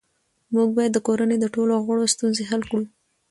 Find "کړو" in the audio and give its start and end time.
2.69-2.85